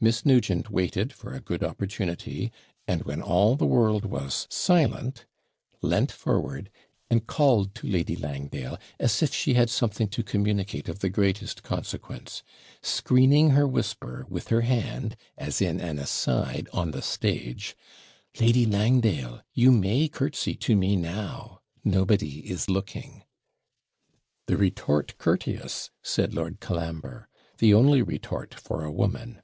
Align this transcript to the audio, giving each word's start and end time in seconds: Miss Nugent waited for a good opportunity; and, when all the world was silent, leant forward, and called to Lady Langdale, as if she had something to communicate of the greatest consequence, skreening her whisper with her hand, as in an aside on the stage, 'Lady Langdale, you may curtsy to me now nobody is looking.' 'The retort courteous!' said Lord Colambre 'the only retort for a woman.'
Miss 0.00 0.24
Nugent 0.24 0.70
waited 0.70 1.12
for 1.12 1.32
a 1.32 1.40
good 1.40 1.64
opportunity; 1.64 2.52
and, 2.86 3.02
when 3.02 3.20
all 3.20 3.56
the 3.56 3.66
world 3.66 4.04
was 4.04 4.46
silent, 4.48 5.26
leant 5.82 6.12
forward, 6.12 6.70
and 7.10 7.26
called 7.26 7.74
to 7.74 7.88
Lady 7.88 8.14
Langdale, 8.14 8.78
as 9.00 9.20
if 9.24 9.34
she 9.34 9.54
had 9.54 9.68
something 9.68 10.06
to 10.06 10.22
communicate 10.22 10.88
of 10.88 11.00
the 11.00 11.08
greatest 11.08 11.64
consequence, 11.64 12.44
skreening 12.80 13.54
her 13.54 13.66
whisper 13.66 14.24
with 14.28 14.50
her 14.50 14.60
hand, 14.60 15.16
as 15.36 15.60
in 15.60 15.80
an 15.80 15.98
aside 15.98 16.68
on 16.72 16.92
the 16.92 17.02
stage, 17.02 17.74
'Lady 18.38 18.66
Langdale, 18.66 19.42
you 19.52 19.72
may 19.72 20.06
curtsy 20.06 20.54
to 20.54 20.76
me 20.76 20.94
now 20.94 21.60
nobody 21.82 22.48
is 22.48 22.70
looking.' 22.70 23.24
'The 24.46 24.56
retort 24.58 25.18
courteous!' 25.18 25.90
said 26.04 26.32
Lord 26.34 26.60
Colambre 26.60 27.28
'the 27.56 27.74
only 27.74 28.00
retort 28.00 28.54
for 28.54 28.84
a 28.84 28.92
woman.' 28.92 29.42